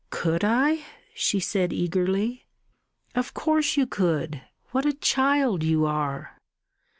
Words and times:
"Could 0.09 0.43
I?" 0.43 0.83
she 1.13 1.39
said 1.39 1.71
eagerly. 1.71 2.47
"Of 3.13 3.35
course 3.35 3.77
you 3.77 3.85
could. 3.85 4.41
What 4.71 4.83
a 4.87 4.93
child 4.95 5.61
you 5.61 5.85
are!" 5.85 6.37